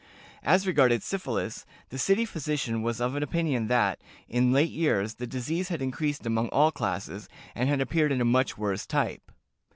[0.43, 5.69] "_As regarded syphilis, the city physician was of opinion that, in late years, the disease
[5.69, 9.31] had increased among all classes, and had appeared in a much worse type.